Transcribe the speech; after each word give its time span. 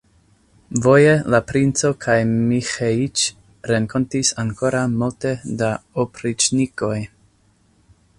Voje 0.83 1.09
la 1.33 1.41
princo 1.49 1.91
kaj 2.05 2.15
Miĥeiĉ 2.29 3.25
renkontis 3.73 4.33
ankoraŭ 4.45 4.83
multe 4.95 5.35
da 5.61 5.69
opriĉnikoj. 6.05 6.99